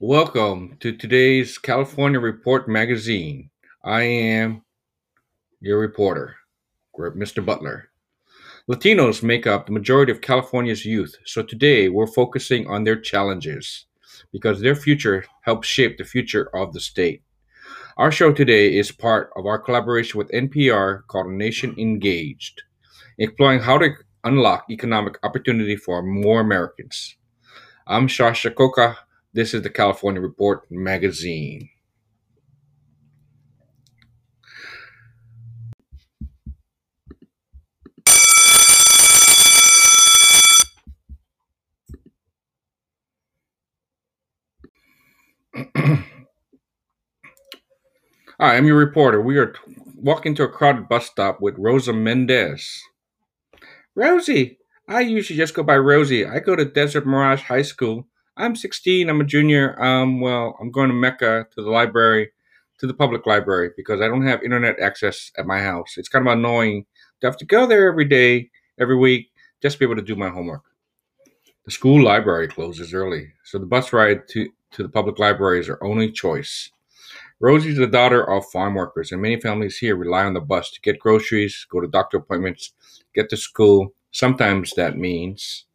Welcome 0.00 0.76
to 0.78 0.96
today's 0.96 1.58
California 1.58 2.20
Report 2.20 2.68
magazine. 2.68 3.50
I 3.82 4.02
am 4.02 4.62
your 5.60 5.80
reporter, 5.80 6.36
Mr. 6.96 7.44
Butler. 7.44 7.88
Latinos 8.70 9.24
make 9.24 9.44
up 9.44 9.66
the 9.66 9.72
majority 9.72 10.12
of 10.12 10.20
California's 10.20 10.84
youth, 10.84 11.16
so 11.24 11.42
today 11.42 11.88
we're 11.88 12.06
focusing 12.06 12.68
on 12.68 12.84
their 12.84 12.94
challenges 12.94 13.86
because 14.32 14.60
their 14.60 14.76
future 14.76 15.24
helps 15.42 15.66
shape 15.66 15.98
the 15.98 16.04
future 16.04 16.48
of 16.54 16.72
the 16.72 16.80
state. 16.80 17.24
Our 17.96 18.12
show 18.12 18.32
today 18.32 18.78
is 18.78 18.92
part 18.92 19.30
of 19.34 19.46
our 19.46 19.58
collaboration 19.58 20.16
with 20.18 20.30
NPR 20.30 21.08
called 21.08 21.32
Nation 21.32 21.74
Engaged, 21.76 22.62
exploring 23.18 23.62
how 23.62 23.78
to 23.78 23.94
unlock 24.22 24.66
economic 24.70 25.18
opportunity 25.24 25.74
for 25.74 26.04
more 26.04 26.40
Americans. 26.40 27.16
I'm 27.88 28.08
Sasha 28.08 28.52
Khokha. 28.52 28.94
This 29.34 29.52
is 29.52 29.60
the 29.62 29.68
California 29.68 30.22
Report 30.22 30.62
magazine. 30.70 31.68
Hi, 48.40 48.56
I'm 48.56 48.66
your 48.66 48.76
reporter. 48.76 49.20
We 49.20 49.36
are 49.36 49.54
walking 49.94 50.34
to 50.36 50.44
a 50.44 50.48
crowded 50.48 50.88
bus 50.88 51.06
stop 51.06 51.40
with 51.42 51.58
Rosa 51.58 51.92
Mendez. 51.92 52.80
Rosie, 53.94 54.58
I 54.88 55.00
usually 55.00 55.36
just 55.36 55.54
go 55.54 55.62
by 55.62 55.76
Rosie. 55.76 56.24
I 56.24 56.38
go 56.38 56.56
to 56.56 56.64
Desert 56.64 57.06
Mirage 57.06 57.42
High 57.42 57.62
School. 57.62 58.06
I'm 58.38 58.54
16. 58.54 59.10
I'm 59.10 59.20
a 59.20 59.24
junior. 59.24 59.80
Um, 59.82 60.20
well, 60.20 60.56
I'm 60.60 60.70
going 60.70 60.88
to 60.88 60.94
Mecca 60.94 61.48
to 61.56 61.62
the 61.62 61.70
library, 61.70 62.30
to 62.78 62.86
the 62.86 62.94
public 62.94 63.26
library, 63.26 63.70
because 63.76 64.00
I 64.00 64.06
don't 64.06 64.26
have 64.26 64.44
internet 64.44 64.78
access 64.78 65.32
at 65.36 65.44
my 65.44 65.60
house. 65.60 65.94
It's 65.96 66.08
kind 66.08 66.26
of 66.26 66.32
annoying 66.32 66.86
to 67.20 67.26
have 67.26 67.36
to 67.38 67.44
go 67.44 67.66
there 67.66 67.90
every 67.90 68.04
day, 68.04 68.50
every 68.78 68.96
week, 68.96 69.32
just 69.60 69.74
to 69.74 69.78
be 69.80 69.86
able 69.86 69.96
to 69.96 70.06
do 70.06 70.14
my 70.14 70.28
homework. 70.28 70.62
The 71.64 71.72
school 71.72 72.00
library 72.00 72.46
closes 72.46 72.94
early, 72.94 73.32
so 73.42 73.58
the 73.58 73.66
bus 73.66 73.92
ride 73.92 74.28
to, 74.28 74.48
to 74.70 74.84
the 74.84 74.88
public 74.88 75.18
library 75.18 75.58
is 75.58 75.68
our 75.68 75.82
only 75.82 76.12
choice. 76.12 76.70
Rosie's 77.40 77.76
the 77.76 77.88
daughter 77.88 78.22
of 78.22 78.48
farm 78.50 78.74
workers, 78.74 79.10
and 79.10 79.20
many 79.20 79.40
families 79.40 79.78
here 79.78 79.96
rely 79.96 80.24
on 80.24 80.34
the 80.34 80.40
bus 80.40 80.70
to 80.70 80.80
get 80.80 81.00
groceries, 81.00 81.66
go 81.68 81.80
to 81.80 81.88
doctor 81.88 82.18
appointments, 82.18 82.72
get 83.16 83.28
to 83.30 83.36
school. 83.36 83.94
Sometimes 84.12 84.74
that 84.74 84.96
means 84.96 85.66